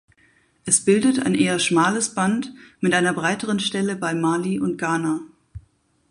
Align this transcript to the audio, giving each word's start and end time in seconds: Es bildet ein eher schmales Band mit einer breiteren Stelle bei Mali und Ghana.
Es 0.65 0.83
bildet 0.83 1.19
ein 1.23 1.35
eher 1.35 1.59
schmales 1.59 2.15
Band 2.15 2.51
mit 2.79 2.95
einer 2.95 3.13
breiteren 3.13 3.59
Stelle 3.59 3.95
bei 3.95 4.15
Mali 4.15 4.59
und 4.59 4.79
Ghana. 4.79 5.21